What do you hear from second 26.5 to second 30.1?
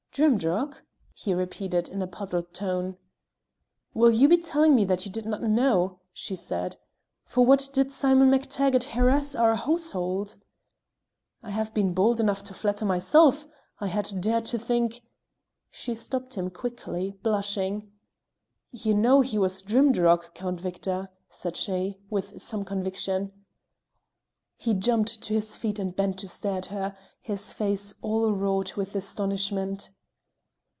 at her, his face all wrought with astonishment.